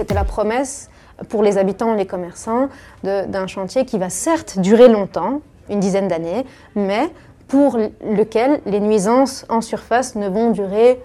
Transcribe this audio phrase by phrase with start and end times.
[0.00, 0.88] C'était la promesse
[1.28, 2.70] pour les habitants, les commerçants,
[3.04, 7.10] d'un chantier qui va certes durer longtemps, une dizaine d'années, mais
[7.48, 10.98] pour lequel les nuisances en surface ne vont durer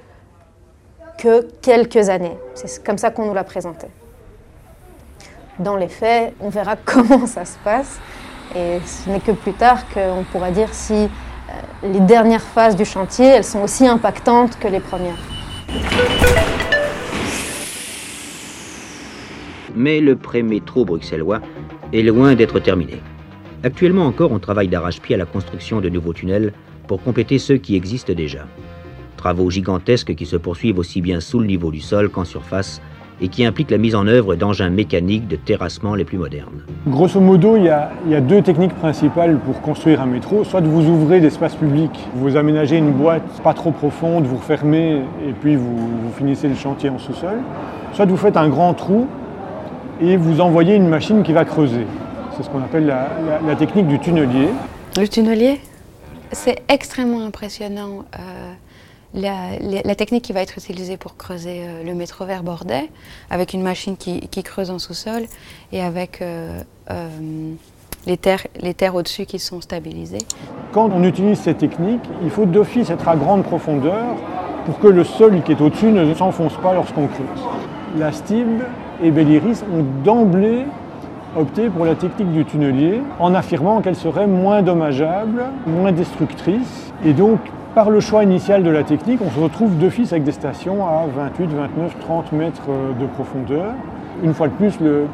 [1.17, 2.37] que quelques années.
[2.53, 3.87] C'est comme ça qu'on nous l'a présenté.
[5.59, 7.99] Dans les faits, on verra comment ça se passe.
[8.55, 11.07] Et ce n'est que plus tard qu'on pourra dire si euh,
[11.83, 15.19] les dernières phases du chantier, elles sont aussi impactantes que les premières.
[19.75, 21.41] Mais le pré-métro bruxellois
[21.93, 23.01] est loin d'être terminé.
[23.63, 26.53] Actuellement encore, on travaille d'arrache-pied à la construction de nouveaux tunnels
[26.87, 28.45] pour compléter ceux qui existent déjà.
[29.17, 32.81] Travaux gigantesques qui se poursuivent aussi bien sous le niveau du sol qu'en surface
[33.21, 36.61] et qui impliquent la mise en œuvre d'engins mécaniques de terrassement les plus modernes.
[36.87, 40.43] Grosso modo, il y, a, deux techniques principales pour construire un métro.
[40.43, 45.31] Soit vous ouvrez l'espace public, vous aménagez une boîte pas trop profonde, vous refermez et
[45.39, 47.37] puis vous, finissez le chantier en sous-sol.
[47.93, 49.07] Soit vous faites un grand trou
[50.01, 51.85] et vous envoyez une machine qui va creuser.
[52.35, 54.49] C'est ce qu'on appelle la, technique du tunnelier.
[54.97, 55.59] Le tunnelier,
[56.31, 58.03] c'est extrêmement impressionnant.
[58.19, 58.51] Euh,
[59.13, 62.89] la, technique qui va être utilisée pour creuser euh, le métro vers Bordet,
[63.29, 65.23] avec une machine qui, creuse en sous-sol
[65.71, 66.61] et avec euh,
[68.05, 70.25] les terres, les terres au-dessus qui sont stabilisées.
[70.73, 74.15] Quand on utilise cette technique, il faut d'office être à grande profondeur
[74.65, 77.43] pour que le sol qui est au-dessus ne s'enfonce pas lorsqu'on creuse.
[77.97, 78.61] La STIB
[79.03, 80.65] et Belliris ont d'emblée
[81.37, 86.93] opté pour la technique du tunnelier en affirmant qu'elle serait moins dommageable, moins destructrice.
[87.03, 87.39] Et donc,
[87.73, 91.03] par le choix initial de la technique, on se retrouve d'office avec des stations à
[91.13, 92.69] 28, 29, 30 mètres
[92.99, 93.73] de profondeur.
[94.23, 95.07] Une fois de plus, le,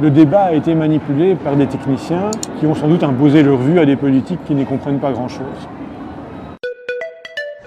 [0.00, 3.78] le débat a été manipulé par des techniciens qui ont sans doute imposé leur vue
[3.78, 5.68] à des politiques qui n'y comprennent pas grand-chose.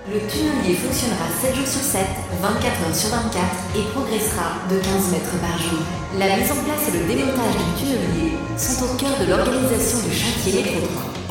[0.07, 2.05] Le tunnelier fonctionnera 7 jours sur 7,
[2.39, 3.41] 24 heures sur 24
[3.75, 5.81] et progressera de 15 mètres par jour.
[6.19, 10.13] La mise en place et le démontage du tunnelier sont au cœur de l'organisation du
[10.13, 11.24] chantier Métro 3.